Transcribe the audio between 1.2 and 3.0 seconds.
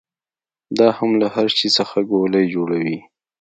له هر شي څخه ګولۍ جوړوي.